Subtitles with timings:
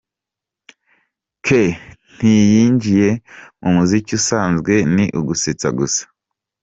[1.43, 1.47] K
[2.13, 3.09] ntiyinjiye
[3.61, 6.03] mu muziki usanzwe, ni ugusetsa gusa.